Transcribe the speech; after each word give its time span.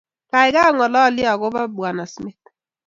Gaigai, 0.31 0.63
ongalalye 0.71 1.25
ago 1.33 1.47
Bw.smith 1.75 2.43